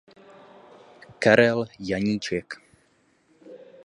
[1.19, 2.59] Karel Janíček.